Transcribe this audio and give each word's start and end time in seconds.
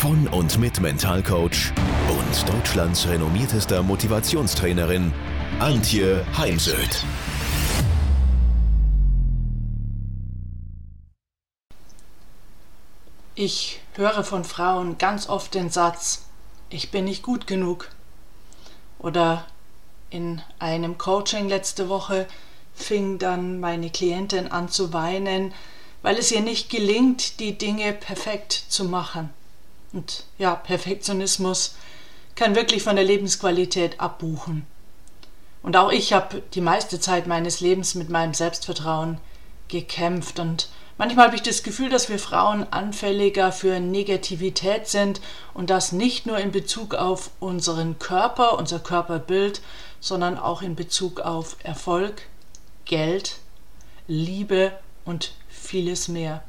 von 0.00 0.26
und 0.28 0.58
mit 0.58 0.80
Mentalcoach 0.80 1.74
und 2.08 2.48
Deutschlands 2.48 3.06
renommiertester 3.06 3.82
Motivationstrainerin 3.82 5.12
Antje 5.58 6.24
Heimsöth. 6.38 7.04
Ich 13.34 13.82
höre 13.94 14.24
von 14.24 14.44
Frauen 14.44 14.96
ganz 14.96 15.28
oft 15.28 15.52
den 15.52 15.68
Satz, 15.68 16.22
ich 16.70 16.90
bin 16.90 17.04
nicht 17.04 17.22
gut 17.22 17.46
genug. 17.46 17.90
Oder 18.98 19.44
in 20.08 20.40
einem 20.58 20.96
Coaching 20.96 21.46
letzte 21.50 21.90
Woche 21.90 22.26
fing 22.72 23.18
dann 23.18 23.60
meine 23.60 23.90
Klientin 23.90 24.50
an 24.50 24.70
zu 24.70 24.94
weinen, 24.94 25.52
weil 26.00 26.16
es 26.16 26.32
ihr 26.32 26.40
nicht 26.40 26.70
gelingt, 26.70 27.38
die 27.38 27.58
Dinge 27.58 27.92
perfekt 27.92 28.64
zu 28.70 28.84
machen. 28.84 29.28
Und 29.92 30.24
ja, 30.38 30.54
Perfektionismus 30.54 31.74
kann 32.36 32.54
wirklich 32.54 32.82
von 32.82 32.96
der 32.96 33.04
Lebensqualität 33.04 34.00
abbuchen. 34.00 34.66
Und 35.62 35.76
auch 35.76 35.90
ich 35.90 36.12
habe 36.12 36.42
die 36.54 36.60
meiste 36.60 37.00
Zeit 37.00 37.26
meines 37.26 37.60
Lebens 37.60 37.94
mit 37.94 38.08
meinem 38.08 38.34
Selbstvertrauen 38.34 39.18
gekämpft. 39.68 40.38
Und 40.38 40.68
manchmal 40.96 41.26
habe 41.26 41.36
ich 41.36 41.42
das 41.42 41.62
Gefühl, 41.62 41.90
dass 41.90 42.08
wir 42.08 42.18
Frauen 42.18 42.66
anfälliger 42.70 43.52
für 43.52 43.78
Negativität 43.80 44.88
sind 44.88 45.20
und 45.52 45.70
das 45.70 45.92
nicht 45.92 46.26
nur 46.26 46.38
in 46.38 46.52
Bezug 46.52 46.94
auf 46.94 47.30
unseren 47.40 47.98
Körper, 47.98 48.58
unser 48.58 48.78
Körperbild, 48.78 49.60
sondern 50.00 50.38
auch 50.38 50.62
in 50.62 50.76
Bezug 50.76 51.20
auf 51.20 51.56
Erfolg, 51.62 52.22
Geld, 52.86 53.36
Liebe 54.06 54.72
und 55.04 55.34
vieles 55.48 56.08
mehr. 56.08 56.42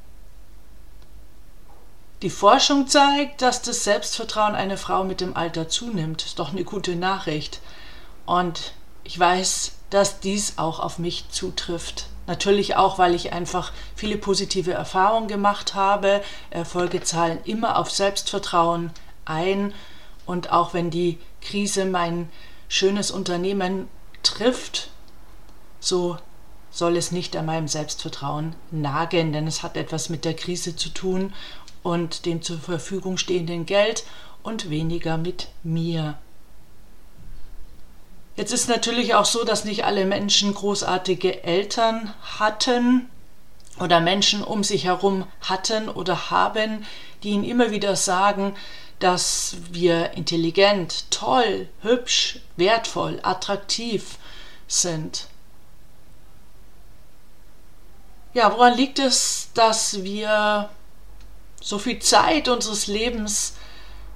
Die 2.22 2.30
Forschung 2.30 2.88
zeigt, 2.88 3.42
dass 3.42 3.64
das 3.64 3.84
Selbstvertrauen 3.84 4.54
einer 4.54 4.78
Frau 4.78 5.04
mit 5.04 5.22
dem 5.22 5.36
Alter 5.36 5.70
zunimmt. 5.70 6.24
Ist 6.24 6.38
doch 6.38 6.52
eine 6.52 6.64
gute 6.64 6.96
Nachricht. 6.96 7.62
Und 8.28 8.74
ich 9.04 9.18
weiß, 9.18 9.72
dass 9.90 10.20
dies 10.20 10.60
auch 10.60 10.80
auf 10.80 11.00
mich 11.00 11.30
zutrifft. 11.30 12.06
Natürlich 12.28 12.76
auch, 12.76 13.00
weil 13.00 13.16
ich 13.16 13.34
einfach 13.34 13.72
viele 13.96 14.18
positive 14.18 14.72
Erfahrungen 14.72 15.28
gemacht 15.28 15.74
habe. 15.74 16.22
Erfolge 16.52 17.02
zahlen 17.02 17.40
immer 17.46 17.78
auf 17.78 17.90
Selbstvertrauen 17.90 18.92
ein. 19.26 19.74
Und 20.28 20.52
auch 20.52 20.76
wenn 20.76 20.92
die 20.92 21.18
Krise 21.42 21.86
mein 21.86 22.30
schönes 22.68 23.10
Unternehmen 23.10 23.88
trifft, 24.22 24.92
so 25.80 26.18
soll 26.70 26.96
es 26.96 27.12
nicht 27.12 27.36
an 27.36 27.46
meinem 27.46 27.68
Selbstvertrauen 27.68 28.56
nagen, 28.72 29.34
denn 29.34 29.46
es 29.46 29.62
hat 29.62 29.76
etwas 29.76 30.10
mit 30.10 30.24
der 30.24 30.36
Krise 30.36 30.76
zu 30.76 30.90
tun 30.90 31.34
und 31.84 32.26
dem 32.26 32.42
zur 32.42 32.60
Verfügung 32.60 33.18
stehenden 33.18 33.66
Geld 33.66 34.04
und 34.44 34.70
weniger 34.70 35.18
mit 35.18 35.50
mir. 35.64 36.18
Jetzt 38.36 38.54
ist 38.54 38.70
natürlich 38.70 39.14
auch 39.14 39.26
so, 39.26 39.44
dass 39.44 39.66
nicht 39.66 39.84
alle 39.86 40.06
Menschen 40.06 40.54
großartige 40.54 41.44
Eltern 41.44 42.14
hatten 42.40 43.10
oder 43.80 44.00
Menschen 44.00 44.44
um 44.44 44.64
sich 44.64 44.86
herum 44.86 45.28
hatten 45.42 45.90
oder 45.90 46.32
haben, 46.32 46.86
die 47.24 47.30
ihnen 47.30 47.44
immer 47.44 47.72
wieder 47.72 47.96
sagen, 47.96 48.56
dass 49.00 49.58
wir 49.72 50.12
intelligent, 50.12 51.10
toll, 51.12 51.68
hübsch, 51.82 52.40
wertvoll, 52.56 53.20
attraktiv 53.24 54.18
sind. 54.68 55.28
Ja, 58.34 58.54
woran 58.54 58.78
liegt 58.78 59.00
es, 59.00 59.50
dass 59.54 60.04
wir 60.04 60.70
so 61.62 61.80
viel 61.80 62.00
Zeit 62.00 62.50
unseres 62.50 62.88
Lebens 62.88 63.56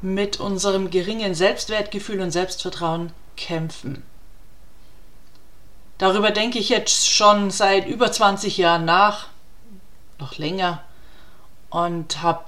mit 0.01 0.39
unserem 0.39 0.89
geringen 0.89 1.33
Selbstwertgefühl 1.33 2.19
und 2.19 2.31
Selbstvertrauen 2.31 3.13
kämpfen. 3.37 4.03
Darüber 5.97 6.31
denke 6.31 6.59
ich 6.59 6.69
jetzt 6.69 7.09
schon 7.09 7.51
seit 7.51 7.87
über 7.87 8.11
20 8.11 8.57
Jahren 8.57 8.83
nach, 8.83 9.27
noch 10.19 10.37
länger, 10.37 10.83
und 11.69 12.21
habe, 12.21 12.45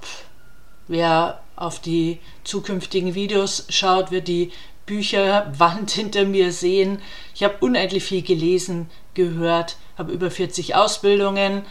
wer 0.86 1.40
auf 1.56 1.80
die 1.80 2.18
zukünftigen 2.44 3.14
Videos 3.14 3.66
schaut, 3.68 4.10
wird 4.10 4.28
die 4.28 4.52
Bücherwand 4.86 5.90
hinter 5.92 6.24
mir 6.24 6.52
sehen. 6.52 7.00
Ich 7.34 7.42
habe 7.42 7.56
unendlich 7.60 8.04
viel 8.04 8.22
gelesen, 8.22 8.90
gehört, 9.14 9.76
habe 9.96 10.12
über 10.12 10.30
40 10.30 10.74
Ausbildungen, 10.74 11.64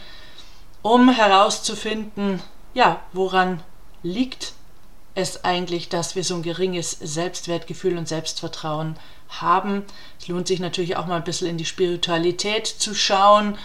um 0.82 1.10
herauszufinden, 1.10 2.42
ja, 2.78 3.02
woran 3.12 3.60
liegt 4.04 4.52
es 5.16 5.44
eigentlich, 5.44 5.88
dass 5.88 6.14
wir 6.14 6.22
so 6.22 6.36
ein 6.36 6.44
geringes 6.44 6.92
Selbstwertgefühl 6.92 7.98
und 7.98 8.06
Selbstvertrauen 8.06 8.96
haben? 9.28 9.82
Es 10.20 10.28
lohnt 10.28 10.46
sich 10.46 10.60
natürlich 10.60 10.96
auch 10.96 11.06
mal 11.06 11.16
ein 11.16 11.24
bisschen 11.24 11.48
in 11.48 11.58
die 11.58 11.64
Spiritualität 11.64 12.68
zu 12.68 12.94
schauen. 12.94 13.58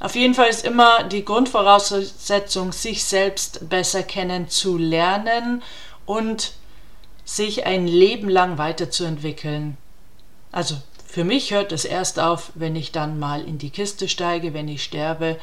Auf 0.00 0.16
jeden 0.16 0.34
Fall 0.34 0.50
ist 0.50 0.66
immer 0.66 1.04
die 1.04 1.24
Grundvoraussetzung, 1.24 2.72
sich 2.72 3.06
selbst 3.06 3.70
besser 3.70 4.02
kennenzulernen 4.02 5.62
und 6.04 6.52
sich 7.24 7.64
ein 7.64 7.86
Leben 7.86 8.28
lang 8.28 8.58
weiterzuentwickeln. 8.58 9.78
Also 10.50 10.76
für 11.06 11.24
mich 11.24 11.54
hört 11.54 11.72
es 11.72 11.86
erst 11.86 12.20
auf, 12.20 12.52
wenn 12.54 12.76
ich 12.76 12.92
dann 12.92 13.18
mal 13.18 13.42
in 13.42 13.56
die 13.56 13.70
Kiste 13.70 14.10
steige, 14.10 14.52
wenn 14.52 14.68
ich 14.68 14.84
sterbe. 14.84 15.38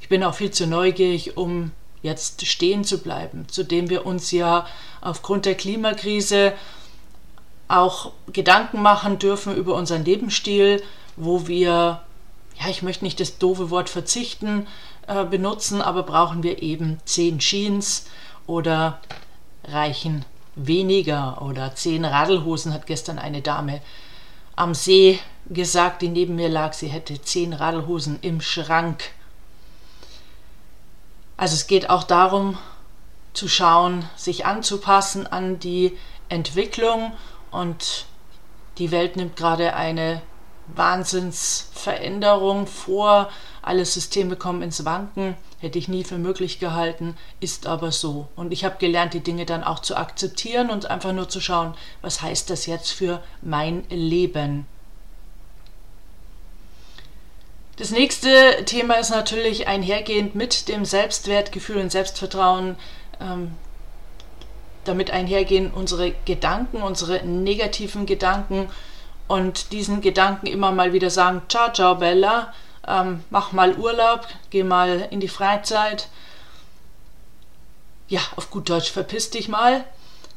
Ich 0.00 0.08
bin 0.08 0.22
auch 0.22 0.34
viel 0.34 0.52
zu 0.52 0.68
neugierig, 0.68 1.36
um 1.36 1.72
jetzt 2.02 2.46
stehen 2.46 2.84
zu 2.84 2.98
bleiben, 2.98 3.46
zu 3.48 3.64
dem 3.64 3.90
wir 3.90 4.06
uns 4.06 4.30
ja 4.30 4.66
aufgrund 5.00 5.46
der 5.46 5.54
Klimakrise 5.54 6.52
auch 7.68 8.12
Gedanken 8.32 8.82
machen 8.82 9.18
dürfen 9.18 9.54
über 9.54 9.74
unseren 9.74 10.04
Lebensstil, 10.04 10.82
wo 11.16 11.46
wir, 11.46 12.00
ja, 12.58 12.68
ich 12.68 12.82
möchte 12.82 13.04
nicht 13.04 13.20
das 13.20 13.38
doofe 13.38 13.70
Wort 13.70 13.88
verzichten 13.88 14.66
äh, 15.06 15.24
benutzen, 15.24 15.82
aber 15.82 16.02
brauchen 16.02 16.42
wir 16.42 16.62
eben 16.62 16.98
zehn 17.04 17.38
Jeans 17.38 18.06
oder 18.46 19.00
reichen 19.64 20.24
weniger 20.54 21.42
oder 21.42 21.74
zehn 21.74 22.04
Radlhosen, 22.04 22.72
hat 22.72 22.86
gestern 22.86 23.18
eine 23.18 23.42
Dame 23.42 23.80
am 24.56 24.74
See 24.74 25.20
gesagt, 25.48 26.02
die 26.02 26.08
neben 26.08 26.34
mir 26.34 26.48
lag, 26.48 26.72
sie 26.72 26.88
hätte 26.88 27.20
zehn 27.22 27.52
Radlhosen 27.52 28.18
im 28.22 28.40
Schrank. 28.40 29.10
Also 31.38 31.54
es 31.54 31.66
geht 31.68 31.88
auch 31.88 32.02
darum 32.02 32.58
zu 33.32 33.48
schauen, 33.48 34.04
sich 34.16 34.44
anzupassen 34.44 35.26
an 35.26 35.60
die 35.60 35.96
Entwicklung 36.28 37.12
und 37.52 38.06
die 38.78 38.90
Welt 38.90 39.16
nimmt 39.16 39.36
gerade 39.36 39.74
eine 39.74 40.20
Wahnsinnsveränderung 40.74 42.66
vor. 42.66 43.30
Alle 43.62 43.84
Systeme 43.84 44.34
kommen 44.34 44.62
ins 44.62 44.84
Wanken. 44.84 45.36
Hätte 45.60 45.78
ich 45.78 45.86
nie 45.86 46.02
für 46.02 46.18
möglich 46.18 46.58
gehalten, 46.58 47.16
ist 47.38 47.66
aber 47.66 47.92
so. 47.92 48.26
Und 48.34 48.52
ich 48.52 48.64
habe 48.64 48.76
gelernt, 48.78 49.14
die 49.14 49.20
Dinge 49.20 49.46
dann 49.46 49.62
auch 49.62 49.78
zu 49.78 49.96
akzeptieren 49.96 50.70
und 50.70 50.90
einfach 50.90 51.12
nur 51.12 51.28
zu 51.28 51.40
schauen, 51.40 51.74
was 52.02 52.20
heißt 52.20 52.50
das 52.50 52.66
jetzt 52.66 52.90
für 52.90 53.22
mein 53.42 53.84
Leben. 53.90 54.66
Das 57.78 57.90
nächste 57.90 58.64
Thema 58.64 58.94
ist 58.94 59.10
natürlich 59.10 59.68
einhergehend 59.68 60.34
mit 60.34 60.68
dem 60.68 60.84
Selbstwertgefühl 60.84 61.78
und 61.78 61.92
Selbstvertrauen. 61.92 62.76
Ähm, 63.20 63.54
damit 64.88 65.10
einhergehen 65.10 65.70
unsere 65.70 66.12
Gedanken, 66.24 66.82
unsere 66.82 67.24
negativen 67.24 68.06
Gedanken 68.06 68.68
und 69.28 69.72
diesen 69.72 70.00
Gedanken 70.00 70.46
immer 70.46 70.72
mal 70.72 70.92
wieder 70.92 71.10
sagen, 71.10 71.42
ciao, 71.48 71.72
ciao, 71.72 71.94
Bella, 71.96 72.52
ähm, 72.86 73.22
mach 73.30 73.52
mal 73.52 73.76
Urlaub, 73.76 74.26
geh 74.50 74.64
mal 74.64 75.06
in 75.10 75.20
die 75.20 75.28
Freizeit. 75.28 76.08
Ja, 78.08 78.20
auf 78.36 78.50
gut 78.50 78.70
Deutsch, 78.70 78.90
verpiss 78.90 79.30
dich 79.30 79.48
mal. 79.48 79.84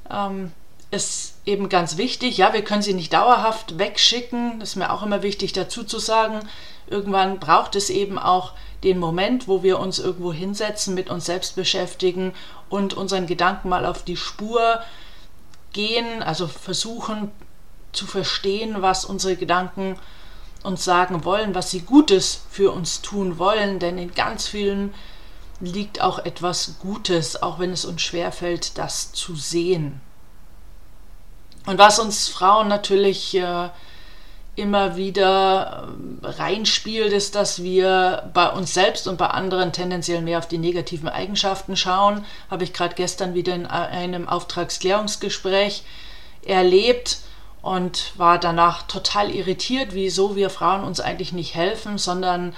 Ähm, 0.10 0.52
ist 0.92 1.36
eben 1.46 1.70
ganz 1.70 1.98
wichtig. 1.98 2.38
Ja, 2.38 2.54
wir 2.54 2.64
können 2.64 2.82
sie 2.82 2.94
nicht 2.94 3.14
dauerhaft 3.14 3.80
wegschicken. 3.80 4.60
Das 4.60 4.70
ist 4.70 4.76
mir 4.76 4.92
auch 4.92 5.04
immer 5.04 5.24
wichtig 5.24 5.54
dazu 5.54 5.84
zu 5.84 6.00
sagen. 6.00 6.40
Irgendwann 6.88 7.40
braucht 7.40 7.76
es 7.76 7.90
eben 7.90 8.20
auch 8.20 8.54
den 8.84 9.00
Moment, 9.00 9.48
wo 9.48 9.64
wir 9.64 9.80
uns 9.80 10.00
irgendwo 10.00 10.34
hinsetzen, 10.34 10.94
mit 10.94 11.10
uns 11.10 11.26
selbst 11.26 11.56
beschäftigen 11.56 12.34
und 12.70 12.94
unseren 12.94 13.26
Gedanken 13.26 13.70
mal 13.70 13.86
auf 13.86 14.04
die 14.04 14.18
Spur 14.18 14.82
gehen, 15.72 16.22
also 16.22 16.48
versuchen 16.48 17.32
zu 17.94 18.06
verstehen, 18.06 18.82
was 18.82 19.06
unsere 19.06 19.38
Gedanken 19.38 19.98
uns 20.64 20.84
sagen 20.84 21.24
wollen, 21.24 21.56
was 21.56 21.72
sie 21.72 21.82
Gutes 21.82 22.42
für 22.50 22.72
uns 22.72 23.02
tun 23.02 23.40
wollen, 23.40 23.80
denn 23.80 23.98
in 23.98 24.14
ganz 24.14 24.48
vielen 24.48 24.94
liegt 25.60 26.02
auch 26.02 26.20
etwas 26.20 26.76
Gutes, 26.80 27.42
auch 27.42 27.60
wenn 27.60 27.72
es 27.72 27.86
uns 27.86 28.02
schwerfällt, 28.02 28.78
das 28.78 29.12
zu 29.14 29.36
sehen. 29.36 30.02
Und 31.66 31.78
was 31.78 32.00
uns 32.00 32.28
Frauen 32.28 32.68
natürlich 32.68 33.36
äh, 33.36 33.69
immer 34.56 34.96
wieder 34.96 35.88
äh, 36.22 36.28
reinspielt, 36.28 37.13
ist, 37.13 37.36
dass 37.36 37.63
wir 37.63 38.30
bei 38.34 38.50
uns 38.50 38.74
selbst 38.74 39.08
und 39.08 39.18
bei 39.18 39.28
anderen 39.28 39.72
tendenziell 39.72 40.22
mehr 40.22 40.40
auf 40.40 40.48
die 40.48 40.58
negativen 40.58 41.10
Eigenschaften 41.10 41.78
schauen. 41.78 42.25
Habe 42.50 42.63
ich 42.63 42.74
gerade 42.74 42.96
gestern 42.96 43.34
wieder 43.34 43.54
in 43.56 43.66
einem 43.66 44.28
Auftragsklärungsgespräch 44.28 45.84
erlebt 46.46 47.19
und 47.62 48.14
war 48.18 48.40
danach 48.40 48.84
total 48.84 49.30
irritiert, 49.30 49.94
wieso 49.94 50.36
wir 50.36 50.50
Frauen 50.50 50.84
uns 50.84 51.00
eigentlich 51.00 51.31
nicht 51.31 51.54
helfen, 51.56 51.98
sondern 51.98 52.56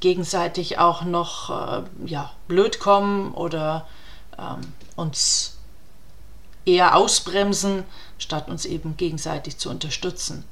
gegenseitig 0.00 0.78
auch 0.78 1.02
noch 1.02 1.50
äh, 1.50 1.82
ja, 2.06 2.32
blöd 2.48 2.80
kommen 2.80 3.32
oder 3.32 3.86
ähm, 4.38 4.72
uns 4.96 5.59
eher 6.64 6.96
ausbremsen, 6.96 7.84
statt 8.18 8.48
uns 8.48 8.64
eben 8.64 8.96
gegenseitig 8.96 9.58
zu 9.58 9.70
unterstützen. 9.70 10.44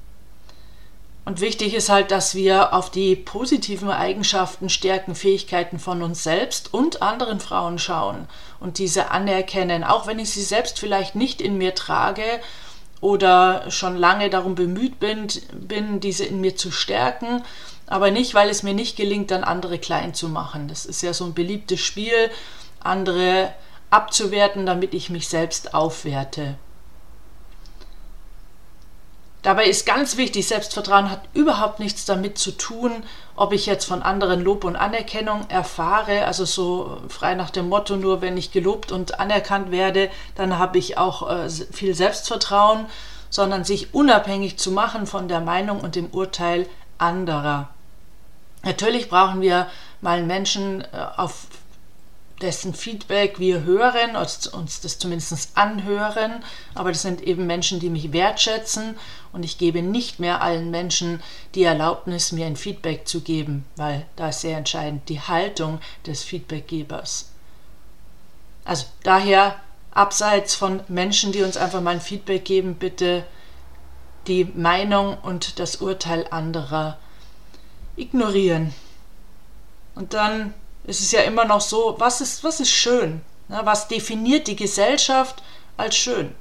Und 1.28 1.42
wichtig 1.42 1.74
ist 1.74 1.90
halt, 1.90 2.10
dass 2.10 2.34
wir 2.34 2.72
auf 2.72 2.90
die 2.90 3.14
positiven 3.14 3.90
Eigenschaften, 3.90 4.70
Stärken, 4.70 5.14
Fähigkeiten 5.14 5.78
von 5.78 6.02
uns 6.02 6.22
selbst 6.22 6.72
und 6.72 7.02
anderen 7.02 7.38
Frauen 7.38 7.78
schauen 7.78 8.26
und 8.60 8.78
diese 8.78 9.10
anerkennen, 9.10 9.84
auch 9.84 10.06
wenn 10.06 10.18
ich 10.18 10.30
sie 10.30 10.42
selbst 10.42 10.78
vielleicht 10.78 11.16
nicht 11.16 11.42
in 11.42 11.58
mir 11.58 11.74
trage 11.74 12.22
oder 13.02 13.70
schon 13.70 13.94
lange 13.94 14.30
darum 14.30 14.54
bemüht 14.54 15.00
bin, 15.00 15.26
bin 15.52 16.00
diese 16.00 16.24
in 16.24 16.40
mir 16.40 16.56
zu 16.56 16.70
stärken, 16.70 17.42
aber 17.86 18.10
nicht, 18.10 18.32
weil 18.32 18.48
es 18.48 18.62
mir 18.62 18.72
nicht 18.72 18.96
gelingt, 18.96 19.30
dann 19.30 19.44
andere 19.44 19.78
klein 19.78 20.14
zu 20.14 20.30
machen. 20.30 20.66
Das 20.66 20.86
ist 20.86 21.02
ja 21.02 21.12
so 21.12 21.24
ein 21.24 21.34
beliebtes 21.34 21.80
Spiel, 21.80 22.30
andere 22.80 23.52
abzuwerten, 23.90 24.66
damit 24.66 24.94
ich 24.94 25.10
mich 25.10 25.28
selbst 25.28 25.74
aufwerte. 25.74 26.56
Dabei 29.42 29.66
ist 29.66 29.86
ganz 29.86 30.16
wichtig, 30.16 30.48
Selbstvertrauen 30.48 31.10
hat 31.10 31.22
überhaupt 31.32 31.78
nichts 31.78 32.04
damit 32.04 32.38
zu 32.38 32.50
tun, 32.50 33.04
ob 33.36 33.52
ich 33.52 33.66
jetzt 33.66 33.84
von 33.84 34.02
anderen 34.02 34.42
Lob 34.42 34.64
und 34.64 34.74
Anerkennung 34.74 35.48
erfahre, 35.48 36.26
also 36.26 36.44
so 36.44 37.00
frei 37.08 37.34
nach 37.34 37.50
dem 37.50 37.68
Motto, 37.68 37.96
nur 37.96 38.20
wenn 38.20 38.36
ich 38.36 38.50
gelobt 38.50 38.90
und 38.90 39.20
anerkannt 39.20 39.70
werde, 39.70 40.10
dann 40.34 40.58
habe 40.58 40.76
ich 40.76 40.98
auch 40.98 41.30
äh, 41.30 41.48
viel 41.48 41.94
Selbstvertrauen, 41.94 42.86
sondern 43.30 43.62
sich 43.62 43.94
unabhängig 43.94 44.58
zu 44.58 44.72
machen 44.72 45.06
von 45.06 45.28
der 45.28 45.40
Meinung 45.40 45.80
und 45.80 45.94
dem 45.94 46.08
Urteil 46.10 46.66
anderer. 46.98 47.68
Natürlich 48.64 49.08
brauchen 49.08 49.40
wir 49.40 49.68
mal 50.00 50.24
Menschen, 50.24 50.82
äh, 50.82 50.86
auf 51.16 51.46
dessen 52.40 52.74
Feedback 52.74 53.38
wir 53.38 53.64
hören, 53.64 54.16
uns 54.16 54.80
das 54.80 54.98
zumindest 54.98 55.50
anhören, 55.56 56.44
aber 56.74 56.90
das 56.90 57.02
sind 57.02 57.22
eben 57.22 57.46
Menschen, 57.46 57.80
die 57.80 57.90
mich 57.90 58.12
wertschätzen 58.12 58.96
und 59.32 59.44
ich 59.44 59.58
gebe 59.58 59.82
nicht 59.82 60.20
mehr 60.20 60.40
allen 60.40 60.70
Menschen 60.70 61.22
die 61.54 61.64
Erlaubnis, 61.64 62.32
mir 62.32 62.46
ein 62.46 62.56
Feedback 62.56 63.08
zu 63.08 63.20
geben, 63.20 63.64
weil 63.76 64.06
da 64.16 64.28
ist 64.28 64.40
sehr 64.40 64.56
entscheidend 64.56 65.08
die 65.08 65.20
Haltung 65.20 65.80
des 66.06 66.22
Feedbackgebers. 66.22 67.30
Also 68.64 68.86
daher 69.02 69.56
abseits 69.90 70.54
von 70.54 70.82
Menschen, 70.88 71.32
die 71.32 71.42
uns 71.42 71.56
einfach 71.56 71.80
mal 71.80 71.94
ein 71.94 72.00
Feedback 72.00 72.44
geben, 72.44 72.76
bitte 72.76 73.24
die 74.26 74.44
Meinung 74.44 75.16
und 75.22 75.58
das 75.58 75.76
Urteil 75.76 76.26
anderer 76.30 76.98
ignorieren. 77.96 78.74
Und 79.94 80.14
dann 80.14 80.54
ist 80.88 81.00
es 81.00 81.12
ja 81.12 81.20
immer 81.20 81.44
noch 81.44 81.60
so, 81.60 81.96
was 81.98 82.20
ist, 82.20 82.42
was 82.42 82.60
ist 82.60 82.70
schön? 82.70 83.20
was 83.48 83.88
definiert 83.88 84.46
die 84.46 84.56
Gesellschaft 84.56 85.42
als 85.78 85.96
schön? 85.96 86.34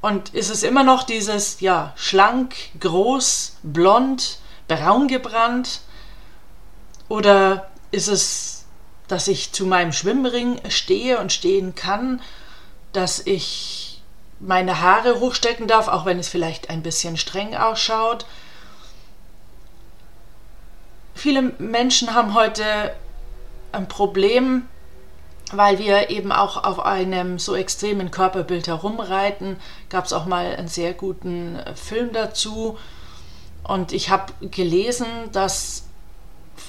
Und 0.00 0.34
ist 0.34 0.50
es 0.50 0.64
immer 0.64 0.82
noch 0.82 1.04
dieses, 1.04 1.60
ja, 1.60 1.92
schlank, 1.94 2.56
groß, 2.80 3.58
blond, 3.62 4.38
braun 4.66 5.06
gebrannt? 5.06 5.82
Oder 7.08 7.70
ist 7.92 8.08
es, 8.08 8.64
dass 9.06 9.28
ich 9.28 9.52
zu 9.52 9.66
meinem 9.66 9.92
Schwimmring 9.92 10.60
stehe 10.68 11.20
und 11.20 11.32
stehen 11.32 11.76
kann, 11.76 12.20
dass 12.92 13.20
ich 13.20 14.02
meine 14.40 14.80
Haare 14.80 15.20
hochstecken 15.20 15.68
darf, 15.68 15.86
auch 15.86 16.06
wenn 16.06 16.18
es 16.18 16.28
vielleicht 16.28 16.70
ein 16.70 16.82
bisschen 16.82 17.16
streng 17.16 17.54
ausschaut? 17.54 18.26
Viele 21.14 21.42
Menschen 21.58 22.14
haben 22.14 22.34
heute 22.34 22.92
ein 23.74 23.88
Problem, 23.88 24.68
weil 25.52 25.78
wir 25.78 26.10
eben 26.10 26.32
auch 26.32 26.64
auf 26.64 26.80
einem 26.80 27.38
so 27.38 27.54
extremen 27.54 28.10
Körperbild 28.10 28.66
herumreiten. 28.66 29.56
Gab 29.90 30.06
es 30.06 30.12
auch 30.12 30.26
mal 30.26 30.56
einen 30.56 30.68
sehr 30.68 30.94
guten 30.94 31.56
äh, 31.56 31.74
Film 31.74 32.12
dazu. 32.12 32.78
Und 33.62 33.92
ich 33.92 34.10
habe 34.10 34.32
gelesen, 34.40 35.06
dass, 35.32 35.84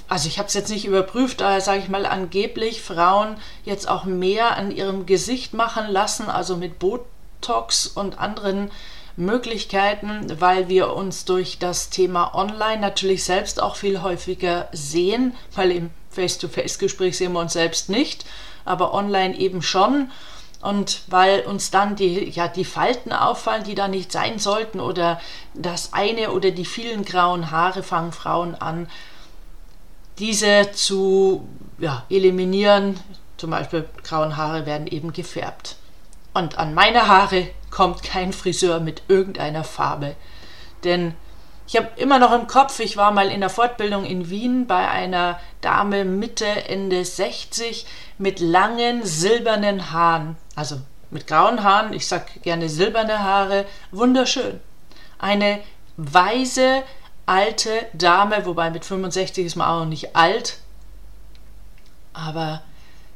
also 0.08 0.28
ich 0.28 0.38
habe 0.38 0.48
es 0.48 0.54
jetzt 0.54 0.70
nicht 0.70 0.86
überprüft, 0.86 1.42
daher 1.42 1.62
sage 1.62 1.80
ich 1.80 1.90
mal 1.90 2.06
angeblich 2.06 2.82
Frauen 2.82 3.36
jetzt 3.66 3.90
auch 3.90 4.06
mehr 4.06 4.56
an 4.56 4.72
ihrem 4.72 5.06
Gesicht 5.06 5.54
machen 5.54 5.88
lassen, 5.90 6.30
also 6.30 6.56
mit 6.56 6.80
Botox 6.80 7.88
und 7.88 8.18
anderen 8.18 8.72
Möglichkeiten, 9.18 10.28
weil 10.40 10.68
wir 10.68 10.94
uns 10.94 11.26
durch 11.26 11.58
das 11.58 11.90
Thema 11.90 12.36
Online 12.36 12.82
natürlich 12.82 13.24
selbst 13.24 13.62
auch 13.62 13.76
viel 13.76 14.02
häufiger 14.02 14.68
sehen, 14.72 15.36
weil 15.54 15.72
im 15.72 15.90
Face-to-Face-Gespräch 16.10 17.18
sehen 17.18 17.34
wir 17.34 17.40
uns 17.40 17.54
selbst 17.54 17.90
nicht, 17.90 18.26
aber 18.66 18.94
online 18.94 19.38
eben 19.38 19.62
schon. 19.62 20.12
Und 20.62 21.04
weil 21.08 21.42
uns 21.42 21.70
dann 21.70 21.96
die, 21.96 22.30
ja, 22.30 22.48
die 22.48 22.66
Falten 22.66 23.14
auffallen, 23.14 23.64
die 23.64 23.76
da 23.76 23.88
nicht 23.88 24.12
sein 24.12 24.40
sollten, 24.40 24.80
oder 24.80 25.22
das 25.54 25.94
eine 25.94 26.32
oder 26.32 26.52
die 26.52 26.66
vielen 26.66 27.06
grauen 27.06 27.52
Haare 27.52 27.84
fangen 27.84 28.12
Frauen 28.12 28.56
an, 28.56 28.90
diese 30.18 30.72
zu 30.72 31.48
ja, 31.78 32.04
eliminieren. 32.10 33.00
Zum 33.38 33.52
Beispiel 33.52 33.88
grauen 34.04 34.38
Haare 34.38 34.66
werden 34.66 34.88
eben 34.88 35.14
gefärbt. 35.14 35.76
Und 36.34 36.58
an 36.58 36.74
meine 36.74 37.08
Haare 37.08 37.48
kommt 37.76 38.04
kein 38.04 38.32
Friseur 38.32 38.80
mit 38.80 39.04
irgendeiner 39.10 39.66
Farbe. 39.66 40.16
Denn 40.86 41.14
ich 41.68 41.76
habe 41.76 41.90
immer 41.98 42.20
noch 42.20 42.32
im 42.32 42.48
Kopf, 42.48 42.80
ich 42.80 42.96
war 42.96 43.12
mal 43.12 43.28
in 43.28 43.42
der 43.42 43.50
Fortbildung 43.50 44.06
in 44.06 44.30
Wien 44.30 44.66
bei 44.66 44.88
einer 44.88 45.42
Dame 45.60 46.06
Mitte, 46.06 46.46
Ende 46.46 47.04
60 47.04 47.86
mit 48.18 48.40
langen 48.40 49.06
silbernen 49.06 49.92
Haaren. 49.92 50.38
Also 50.56 50.80
mit 51.10 51.28
grauen 51.28 51.64
Haaren, 51.64 51.92
ich 51.92 52.08
sag 52.08 52.42
gerne 52.44 52.70
silberne 52.70 53.20
Haare, 53.20 53.66
wunderschön. 53.92 54.62
Eine 55.20 55.60
weise, 55.98 56.82
alte 57.26 57.72
Dame, 57.92 58.46
wobei 58.46 58.70
mit 58.70 58.86
65 58.86 59.48
ist 59.48 59.56
man 59.58 59.68
auch 59.68 59.80
noch 59.80 59.90
nicht 59.90 60.16
alt. 60.16 60.60
Aber 62.14 62.62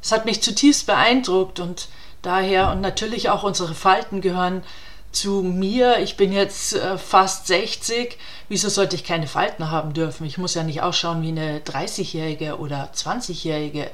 es 0.02 0.12
hat 0.12 0.26
mich 0.26 0.44
zutiefst 0.44 0.86
beeindruckt 0.86 1.62
und 1.62 1.88
daher 2.22 2.72
und 2.72 2.82
natürlich 2.82 3.30
auch 3.30 3.44
unsere 3.44 3.74
Falten 3.74 4.22
gehören 4.22 4.64
zu 5.12 5.42
mir. 5.42 6.00
Ich 6.00 6.18
bin 6.18 6.32
jetzt 6.32 6.74
äh, 6.74 6.98
fast 6.98 7.48
60. 7.48 8.18
Wieso 8.48 8.70
sollte 8.70 8.96
ich 8.96 9.04
keine 9.04 9.28
Falten 9.28 9.72
haben 9.72 9.94
dürfen? 9.94 10.26
Ich 10.26 10.38
muss 10.38 10.54
ja 10.54 10.64
nicht 10.64 10.82
ausschauen 10.82 11.22
wie 11.22 11.30
eine 11.30 11.60
30-Jährige 11.60 12.60
oder 12.60 12.90
20-Jährige. 12.94 13.90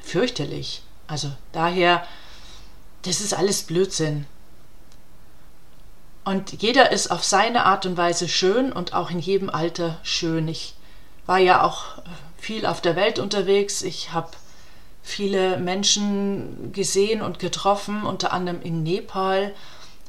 Fürchterlich. 0.00 0.82
Also 1.06 1.30
daher, 1.52 2.06
das 3.02 3.20
ist 3.20 3.34
alles 3.34 3.62
Blödsinn. 3.62 4.26
Und 6.24 6.62
jeder 6.62 6.90
ist 6.90 7.10
auf 7.10 7.22
seine 7.22 7.66
Art 7.66 7.84
und 7.84 7.96
Weise 7.96 8.28
schön 8.28 8.72
und 8.72 8.94
auch 8.94 9.10
in 9.10 9.18
jedem 9.18 9.50
Alter 9.50 9.98
schön. 10.02 10.48
Ich 10.48 10.74
war 11.26 11.38
ja 11.38 11.62
auch 11.62 11.84
viel 12.38 12.64
auf 12.64 12.80
der 12.80 12.96
Welt 12.96 13.18
unterwegs. 13.18 13.82
Ich 13.82 14.12
habe 14.12 14.30
viele 15.04 15.58
Menschen 15.58 16.72
gesehen 16.72 17.20
und 17.22 17.38
getroffen, 17.38 18.04
unter 18.04 18.32
anderem 18.32 18.62
in 18.62 18.82
Nepal, 18.82 19.54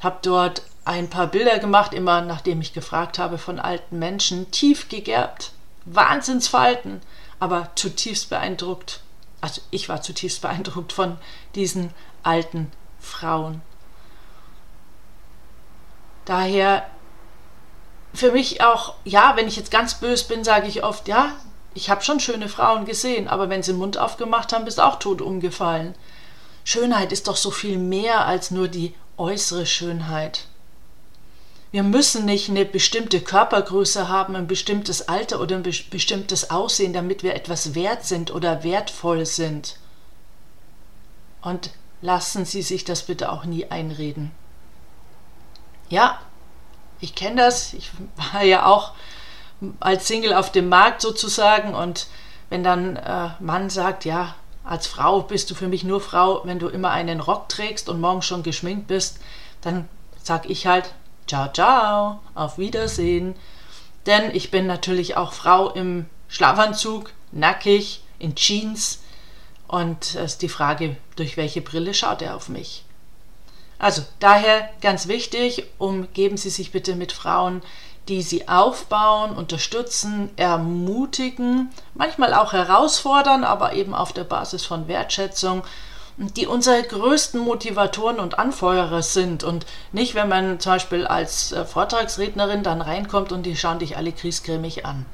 habe 0.00 0.18
dort 0.22 0.62
ein 0.86 1.10
paar 1.10 1.26
Bilder 1.26 1.58
gemacht, 1.58 1.92
immer 1.92 2.22
nachdem 2.22 2.60
ich 2.62 2.72
gefragt 2.72 3.18
habe 3.18 3.38
von 3.38 3.60
alten 3.60 3.98
Menschen, 3.98 4.50
tief 4.50 4.88
gegerbt, 4.88 5.52
Wahnsinnsfalten, 5.84 7.02
aber 7.38 7.70
zutiefst 7.74 8.30
beeindruckt. 8.30 9.02
Also 9.42 9.60
ich 9.70 9.88
war 9.88 10.00
zutiefst 10.00 10.40
beeindruckt 10.40 10.92
von 10.92 11.18
diesen 11.54 11.90
alten 12.22 12.72
Frauen. 12.98 13.60
Daher 16.24 16.86
für 18.14 18.32
mich 18.32 18.62
auch, 18.62 18.94
ja, 19.04 19.34
wenn 19.36 19.46
ich 19.46 19.56
jetzt 19.56 19.70
ganz 19.70 19.96
böse 19.96 20.26
bin, 20.26 20.42
sage 20.42 20.68
ich 20.68 20.82
oft, 20.82 21.06
ja, 21.06 21.32
ich 21.76 21.90
habe 21.90 22.02
schon 22.02 22.20
schöne 22.20 22.48
Frauen 22.48 22.86
gesehen, 22.86 23.28
aber 23.28 23.50
wenn 23.50 23.62
sie 23.62 23.72
den 23.72 23.78
Mund 23.78 23.98
aufgemacht 23.98 24.52
haben, 24.52 24.64
bist 24.64 24.80
auch 24.80 24.98
tot 24.98 25.20
umgefallen. 25.20 25.94
Schönheit 26.64 27.12
ist 27.12 27.28
doch 27.28 27.36
so 27.36 27.50
viel 27.50 27.76
mehr 27.78 28.26
als 28.26 28.50
nur 28.50 28.66
die 28.66 28.94
äußere 29.18 29.66
Schönheit. 29.66 30.46
Wir 31.72 31.82
müssen 31.82 32.24
nicht 32.24 32.48
eine 32.48 32.64
bestimmte 32.64 33.20
Körpergröße 33.20 34.08
haben, 34.08 34.34
ein 34.36 34.46
bestimmtes 34.46 35.08
Alter 35.08 35.38
oder 35.38 35.56
ein 35.56 35.62
bestimmtes 35.62 36.50
Aussehen, 36.50 36.94
damit 36.94 37.22
wir 37.22 37.34
etwas 37.34 37.74
wert 37.74 38.06
sind 38.06 38.30
oder 38.30 38.64
wertvoll 38.64 39.26
sind. 39.26 39.76
Und 41.42 41.70
lassen 42.00 42.46
Sie 42.46 42.62
sich 42.62 42.84
das 42.84 43.02
bitte 43.02 43.30
auch 43.30 43.44
nie 43.44 43.66
einreden. 43.66 44.30
Ja, 45.90 46.20
ich 47.00 47.14
kenne 47.14 47.42
das. 47.42 47.74
Ich 47.74 47.90
war 48.32 48.42
ja 48.42 48.64
auch 48.64 48.92
als 49.80 50.06
Single 50.06 50.34
auf 50.34 50.52
dem 50.52 50.68
Markt 50.68 51.00
sozusagen 51.00 51.74
und 51.74 52.08
wenn 52.50 52.62
dann 52.62 52.96
äh, 52.96 53.30
Mann 53.40 53.70
sagt, 53.70 54.04
ja, 54.04 54.34
als 54.64 54.86
Frau 54.86 55.22
bist 55.22 55.50
du 55.50 55.54
für 55.54 55.68
mich 55.68 55.84
nur 55.84 56.00
Frau, 56.00 56.42
wenn 56.44 56.58
du 56.58 56.68
immer 56.68 56.90
einen 56.90 57.20
Rock 57.20 57.48
trägst 57.48 57.88
und 57.88 58.00
morgen 58.00 58.22
schon 58.22 58.42
geschminkt 58.42 58.88
bist, 58.88 59.18
dann 59.60 59.88
sag 60.22 60.50
ich 60.50 60.66
halt, 60.66 60.92
ciao, 61.26 61.48
ciao, 61.52 62.20
auf 62.34 62.58
Wiedersehen. 62.58 63.34
Denn 64.06 64.34
ich 64.34 64.50
bin 64.50 64.66
natürlich 64.66 65.16
auch 65.16 65.32
Frau 65.32 65.70
im 65.70 66.06
Schlafanzug, 66.28 67.12
nackig, 67.32 68.02
in 68.18 68.34
Jeans. 68.34 69.02
Und 69.68 70.14
es 70.14 70.32
ist 70.32 70.42
die 70.42 70.48
Frage, 70.48 70.96
durch 71.16 71.36
welche 71.36 71.60
Brille 71.60 71.94
schaut 71.94 72.22
er 72.22 72.36
auf 72.36 72.48
mich? 72.48 72.84
Also 73.78 74.02
daher 74.20 74.70
ganz 74.80 75.06
wichtig, 75.06 75.64
umgeben 75.78 76.36
Sie 76.36 76.50
sich 76.50 76.72
bitte 76.72 76.96
mit 76.96 77.12
Frauen, 77.12 77.62
die 78.08 78.22
Sie 78.22 78.48
aufbauen, 78.48 79.32
unterstützen, 79.32 80.30
ermutigen, 80.36 81.70
manchmal 81.94 82.34
auch 82.34 82.52
herausfordern, 82.52 83.44
aber 83.44 83.72
eben 83.72 83.94
auf 83.94 84.12
der 84.12 84.24
Basis 84.24 84.64
von 84.64 84.88
Wertschätzung, 84.88 85.62
die 86.16 86.46
unsere 86.46 86.82
größten 86.82 87.40
Motivatoren 87.40 88.20
und 88.20 88.38
Anfeuerer 88.38 89.02
sind. 89.02 89.44
Und 89.44 89.66
nicht, 89.92 90.14
wenn 90.14 90.28
man 90.28 90.60
zum 90.60 90.72
Beispiel 90.72 91.06
als 91.06 91.52
äh, 91.52 91.64
Vortragsrednerin 91.64 92.62
dann 92.62 92.80
reinkommt 92.80 93.32
und 93.32 93.44
die 93.44 93.56
schauen 93.56 93.80
dich 93.80 93.96
alle 93.96 94.12
kriesgrämig 94.12 94.86
an. 94.86 95.04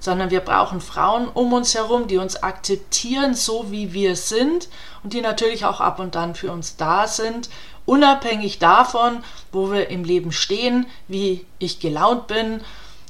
Sondern 0.00 0.30
wir 0.30 0.40
brauchen 0.40 0.80
Frauen 0.80 1.28
um 1.28 1.52
uns 1.52 1.74
herum, 1.74 2.08
die 2.08 2.16
uns 2.16 2.42
akzeptieren, 2.42 3.34
so 3.34 3.70
wie 3.70 3.92
wir 3.92 4.16
sind 4.16 4.68
und 5.04 5.12
die 5.12 5.20
natürlich 5.20 5.64
auch 5.64 5.80
ab 5.80 6.00
und 6.00 6.14
dann 6.14 6.34
für 6.34 6.50
uns 6.50 6.76
da 6.76 7.06
sind, 7.06 7.50
unabhängig 7.90 8.58
davon, 8.60 9.24
wo 9.50 9.72
wir 9.72 9.90
im 9.90 10.04
Leben 10.04 10.30
stehen, 10.30 10.86
wie 11.08 11.44
ich 11.58 11.80
gelaunt 11.80 12.28
bin, 12.28 12.60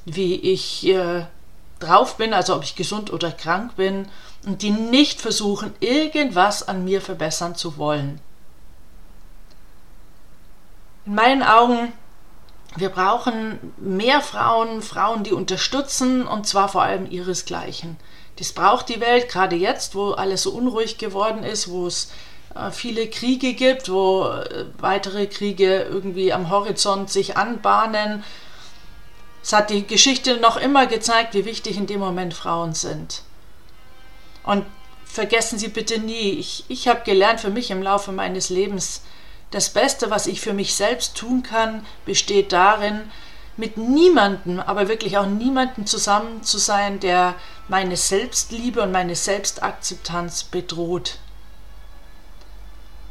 wie 0.07 0.35
ich 0.37 0.87
äh, 0.87 1.27
drauf 1.79 2.17
bin, 2.17 2.33
also 2.33 2.57
ob 2.57 2.65
ich 2.65 2.77
gesund 2.77 3.13
oder 3.13 3.31
krank 3.31 3.77
bin, 3.77 4.09
und 4.47 4.63
die 4.63 4.71
nicht 4.71 5.21
versuchen, 5.21 5.75
irgendwas 5.81 6.67
an 6.67 6.85
mir 6.85 7.03
verbessern 7.03 7.55
zu 7.55 7.77
wollen. 7.77 8.21
In 11.05 11.15
meinen 11.15 11.43
Augen 11.43 11.93
wir 12.77 12.89
brauchen 12.89 13.75
mehr 13.79 14.21
Frauen, 14.21 14.81
Frauen, 14.81 15.25
die 15.25 15.33
unterstützen 15.33 16.27
und 16.27 16.47
zwar 16.47 16.69
vor 16.69 16.83
allem 16.83 17.11
ihresgleichen. 17.11 17.97
Das 18.39 18.53
braucht 18.53 18.89
die 18.89 19.01
Welt, 19.01 19.29
gerade 19.29 19.57
jetzt, 19.57 19.95
wo 19.97 20.13
alles 20.13 20.45
so 20.45 20.53
unruhig 20.53 20.97
geworden 20.97 21.43
ist, 21.43 21.69
wo 21.69 21.87
es 21.89 22.13
viele 22.73 23.09
Kriege 23.09 23.55
gibt, 23.55 23.91
wo 23.91 24.25
äh, 24.25 24.67
weitere 24.79 25.27
Kriege 25.27 25.83
irgendwie 25.83 26.33
am 26.33 26.51
Horizont 26.51 27.11
sich 27.11 27.37
anbahnen. 27.37 28.25
Es 29.43 29.53
hat 29.53 29.71
die 29.71 29.87
Geschichte 29.87 30.39
noch 30.39 30.57
immer 30.57 30.87
gezeigt, 30.87 31.35
wie 31.35 31.45
wichtig 31.45 31.77
in 31.77 31.87
dem 31.87 32.01
Moment 32.01 32.35
Frauen 32.35 32.75
sind. 32.75 33.23
Und 34.43 34.67
vergessen 35.05 35.59
Sie 35.59 35.69
bitte 35.69 35.99
nie, 35.99 36.33
ich, 36.33 36.65
ich 36.69 36.89
habe 36.89 37.03
gelernt 37.05 37.41
für 37.41 37.51
mich 37.51 37.71
im 37.71 37.83
Laufe 37.83 38.13
meines 38.13 38.51
Lebens, 38.51 39.03
das 39.51 39.71
Beste, 39.71 40.11
was 40.11 40.27
ich 40.27 40.41
für 40.41 40.53
mich 40.53 40.75
selbst 40.75 41.17
tun 41.17 41.43
kann, 41.43 41.85
besteht 42.05 42.53
darin, 42.53 43.11
mit 43.57 43.77
niemandem, 43.77 44.61
aber 44.61 44.89
wirklich 44.89 45.19
auch 45.19 45.27
niemandem 45.27 45.87
zusammen 45.87 46.43
zu 46.43 46.59
sein, 46.59 47.01
der 47.01 47.35
meine 47.69 47.97
Selbstliebe 47.97 48.81
und 48.83 48.93
meine 48.93 49.17
Selbstakzeptanz 49.17 50.45
bedroht. 50.45 51.19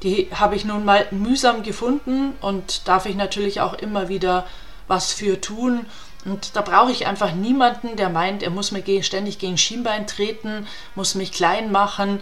Die 0.03 0.29
habe 0.33 0.55
ich 0.55 0.65
nun 0.65 0.85
mal 0.85 1.07
mühsam 1.11 1.63
gefunden 1.63 2.33
und 2.41 2.87
darf 2.87 3.05
ich 3.05 3.15
natürlich 3.15 3.61
auch 3.61 3.73
immer 3.73 4.07
wieder 4.07 4.45
was 4.87 5.11
für 5.11 5.41
tun. 5.41 5.85
Und 6.25 6.55
da 6.55 6.61
brauche 6.61 6.91
ich 6.91 7.07
einfach 7.07 7.33
niemanden, 7.33 7.95
der 7.95 8.09
meint, 8.09 8.43
er 8.43 8.49
muss 8.49 8.71
mir 8.71 9.03
ständig 9.03 9.39
gegen 9.39 9.57
Schienbein 9.57 10.07
treten, 10.07 10.67
muss 10.95 11.15
mich 11.15 11.31
klein 11.31 11.71
machen 11.71 12.21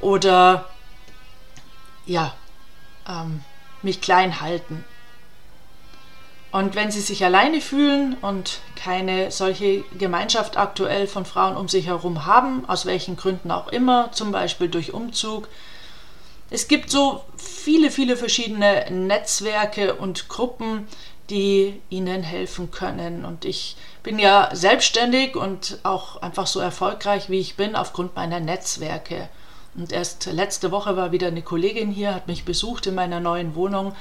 oder 0.00 0.66
ja, 2.06 2.34
ähm, 3.08 3.42
mich 3.82 4.00
klein 4.00 4.40
halten. 4.40 4.84
Und 6.52 6.74
wenn 6.74 6.90
sie 6.90 7.00
sich 7.00 7.24
alleine 7.24 7.60
fühlen 7.60 8.16
und 8.22 8.58
keine 8.74 9.30
solche 9.30 9.82
Gemeinschaft 9.96 10.56
aktuell 10.56 11.06
von 11.06 11.24
Frauen 11.24 11.56
um 11.56 11.68
sich 11.68 11.86
herum 11.86 12.26
haben, 12.26 12.68
aus 12.68 12.86
welchen 12.86 13.16
Gründen 13.16 13.52
auch 13.52 13.68
immer, 13.68 14.10
zum 14.12 14.32
Beispiel 14.32 14.68
durch 14.68 14.92
Umzug, 14.92 15.46
es 16.50 16.66
gibt 16.66 16.90
so 16.90 17.24
viele, 17.36 17.90
viele 17.90 18.16
verschiedene 18.16 18.90
Netzwerke 18.90 19.94
und 19.94 20.28
Gruppen, 20.28 20.88
die 21.30 21.80
ihnen 21.90 22.22
helfen 22.22 22.72
können. 22.72 23.24
Und 23.24 23.44
ich 23.44 23.76
bin 24.02 24.18
ja 24.18 24.50
selbstständig 24.52 25.36
und 25.36 25.78
auch 25.84 26.20
einfach 26.22 26.48
so 26.48 26.58
erfolgreich, 26.58 27.30
wie 27.30 27.38
ich 27.38 27.54
bin, 27.56 27.76
aufgrund 27.76 28.16
meiner 28.16 28.40
Netzwerke. 28.40 29.28
Und 29.76 29.92
erst 29.92 30.26
letzte 30.26 30.72
Woche 30.72 30.96
war 30.96 31.12
wieder 31.12 31.28
eine 31.28 31.42
Kollegin 31.42 31.92
hier, 31.92 32.14
hat 32.14 32.26
mich 32.26 32.44
besucht 32.44 32.86
in 32.86 32.96
meiner 32.96 33.20
neuen 33.20 33.54
Wohnung. 33.54 33.94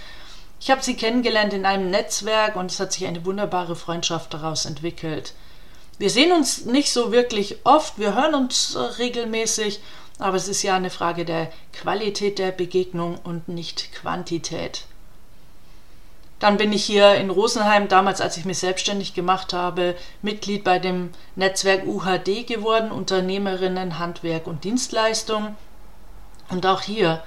Ich 0.59 0.71
habe 0.71 0.83
sie 0.83 0.95
kennengelernt 0.95 1.53
in 1.53 1.65
einem 1.65 1.91
Netzwerk 1.91 2.55
und 2.55 2.71
es 2.71 2.79
hat 2.79 2.91
sich 2.91 3.05
eine 3.05 3.23
wunderbare 3.25 3.75
Freundschaft 3.75 4.33
daraus 4.33 4.65
entwickelt. 4.65 5.33
Wir 5.99 6.09
sehen 6.09 6.31
uns 6.31 6.65
nicht 6.65 6.91
so 6.91 7.11
wirklich 7.11 7.57
oft, 7.65 7.99
wir 7.99 8.15
hören 8.15 8.33
uns 8.33 8.75
regelmäßig, 8.97 9.79
aber 10.19 10.35
es 10.35 10.47
ist 10.47 10.63
ja 10.63 10.75
eine 10.75 10.89
Frage 10.89 11.25
der 11.25 11.49
Qualität 11.73 12.39
der 12.39 12.51
Begegnung 12.51 13.17
und 13.23 13.47
nicht 13.47 13.93
Quantität. 13.93 14.85
Dann 16.39 16.57
bin 16.57 16.71
ich 16.71 16.85
hier 16.85 17.15
in 17.15 17.29
Rosenheim, 17.29 17.89
damals 17.89 18.21
als 18.21 18.37
ich 18.37 18.45
mich 18.45 18.59
selbstständig 18.59 19.13
gemacht 19.13 19.51
habe, 19.51 19.95
Mitglied 20.21 20.63
bei 20.63 20.79
dem 20.79 21.11
Netzwerk 21.35 21.85
UHD 21.85 22.47
geworden, 22.47 22.91
Unternehmerinnen, 22.91 23.99
Handwerk 23.99 24.47
und 24.47 24.63
Dienstleistung. 24.63 25.55
Und 26.49 26.65
auch 26.65 26.81
hier 26.81 27.21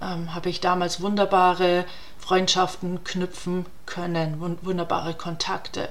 ähm, 0.00 0.34
habe 0.34 0.48
ich 0.48 0.60
damals 0.60 1.02
wunderbare 1.02 1.84
Freundschaften 2.18 3.04
knüpfen 3.04 3.66
können, 3.84 4.58
wunderbare 4.62 5.12
Kontakte. 5.12 5.90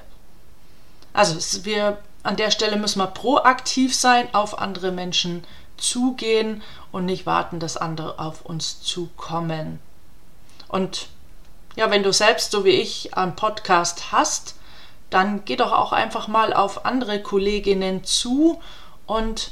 Also 1.14 1.66
wir 1.66 2.00
an 2.26 2.36
der 2.38 2.50
Stelle 2.50 2.78
müssen 2.78 3.00
wir 3.00 3.08
proaktiv 3.08 3.96
sein, 3.96 4.34
auf 4.34 4.58
andere 4.58 4.92
Menschen 4.92 5.44
zugehen 5.78 6.64
und 6.92 7.06
nicht 7.06 7.28
warten, 7.28 7.60
dass 7.60 7.78
andere 7.78 8.18
auf 8.18 8.44
uns 8.44 8.82
zukommen. 8.82 9.80
Und 10.68 11.08
ja, 11.76 11.92
wenn 11.92 12.02
du 12.02 12.12
selbst 12.12 12.52
so 12.52 12.66
wie 12.66 12.82
ich 12.82 13.16
einen 13.16 13.36
Podcast 13.36 14.12
hast, 14.12 14.56
dann 15.12 15.46
geh 15.46 15.56
doch 15.56 15.72
auch 15.72 15.92
einfach 15.92 16.28
mal 16.28 16.52
auf 16.54 16.86
andere 16.86 17.22
Kolleginnen 17.22 18.04
zu 18.04 18.60
und 19.06 19.52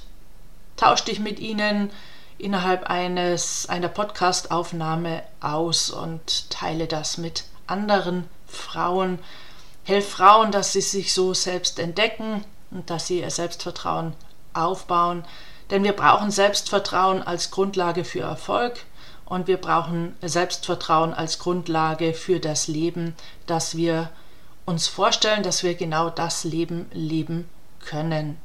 tausch 0.75 1.03
dich 1.03 1.19
mit 1.19 1.39
ihnen 1.39 1.91
innerhalb 2.39 2.89
eines 2.89 3.69
einer 3.69 3.87
Podcastaufnahme 3.87 5.21
aus 5.41 5.91
und 5.91 6.49
teile 6.49 6.87
das 6.87 7.19
mit 7.19 7.43
anderen 7.67 8.27
Frauen. 8.47 9.19
Helf 9.83 10.09
Frauen, 10.09 10.51
dass 10.51 10.73
sie 10.73 10.81
sich 10.81 11.13
so 11.13 11.35
selbst 11.35 11.77
entdecken 11.77 12.43
und 12.73 12.89
dass 12.89 13.07
sie 13.07 13.21
ihr 13.21 13.29
Selbstvertrauen 13.29 14.13
aufbauen. 14.53 15.23
Denn 15.69 15.83
wir 15.83 15.93
brauchen 15.93 16.31
Selbstvertrauen 16.31 17.21
als 17.21 17.51
Grundlage 17.51 18.03
für 18.03 18.21
Erfolg. 18.21 18.85
Und 19.25 19.47
wir 19.47 19.57
brauchen 19.57 20.15
Selbstvertrauen 20.21 21.13
als 21.13 21.39
Grundlage 21.39 22.13
für 22.13 22.39
das 22.39 22.67
Leben, 22.67 23.15
dass 23.47 23.77
wir 23.77 24.09
uns 24.65 24.87
vorstellen, 24.87 25.43
dass 25.43 25.63
wir 25.63 25.75
genau 25.75 26.09
das 26.09 26.43
Leben 26.43 26.87
leben 26.91 27.49
können. 27.79 28.37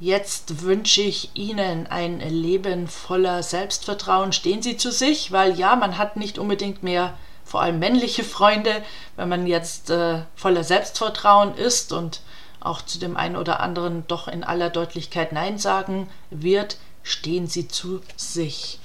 Jetzt 0.00 0.62
wünsche 0.62 1.02
ich 1.02 1.30
Ihnen 1.34 1.86
ein 1.88 2.20
Leben 2.20 2.86
voller 2.86 3.42
Selbstvertrauen. 3.42 4.32
Stehen 4.32 4.62
Sie 4.62 4.76
zu 4.76 4.92
sich, 4.92 5.32
weil 5.32 5.58
ja, 5.58 5.74
man 5.74 5.98
hat 5.98 6.16
nicht 6.16 6.38
unbedingt 6.38 6.82
mehr 6.82 7.14
vor 7.48 7.62
allem 7.62 7.78
männliche 7.78 8.24
Freunde, 8.24 8.82
wenn 9.16 9.28
man 9.28 9.46
jetzt 9.46 9.90
äh, 9.90 10.22
voller 10.36 10.64
Selbstvertrauen 10.64 11.54
ist 11.54 11.92
und 11.92 12.20
auch 12.60 12.82
zu 12.82 12.98
dem 12.98 13.16
einen 13.16 13.36
oder 13.36 13.60
anderen 13.60 14.04
doch 14.06 14.28
in 14.28 14.44
aller 14.44 14.68
Deutlichkeit 14.70 15.32
Nein 15.32 15.58
sagen 15.58 16.08
wird 16.30 16.76
stehen 17.02 17.46
sie 17.46 17.68
zu 17.68 18.00
sich. 18.16 18.80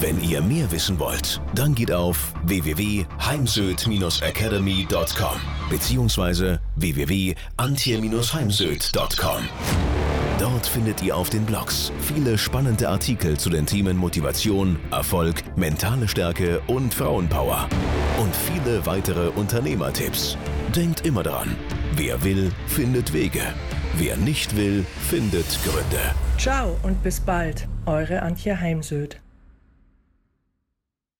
Wenn 0.00 0.20
ihr 0.22 0.42
mehr 0.42 0.70
wissen 0.70 0.98
wollt, 0.98 1.40
dann 1.54 1.74
geht 1.74 1.90
auf 1.90 2.34
www.heimsöd-academy.com 2.42 5.40
bzw. 5.70 6.58
www.antje-heimsöd.com. 6.76 9.48
Dort 10.38 10.66
findet 10.66 11.00
ihr 11.02 11.16
auf 11.16 11.30
den 11.30 11.46
Blogs 11.46 11.92
viele 12.00 12.36
spannende 12.36 12.88
Artikel 12.88 13.38
zu 13.38 13.50
den 13.50 13.66
Themen 13.66 13.96
Motivation, 13.96 14.78
Erfolg, 14.90 15.42
mentale 15.56 16.08
Stärke 16.08 16.60
und 16.66 16.92
Frauenpower. 16.92 17.68
Und 18.20 18.34
viele 18.34 18.84
weitere 18.84 19.28
Unternehmertipps. 19.28 20.36
Denkt 20.74 21.06
immer 21.06 21.22
daran, 21.22 21.56
wer 21.94 22.22
will, 22.24 22.50
findet 22.66 23.12
Wege. 23.12 23.42
Wer 23.96 24.16
nicht 24.16 24.56
will, 24.56 24.84
findet 25.08 25.46
Gründe. 25.64 26.00
Ciao 26.36 26.76
und 26.82 27.00
bis 27.04 27.20
bald, 27.20 27.68
eure 27.86 28.22
Antje 28.22 28.60
Heimsöth. 28.60 29.23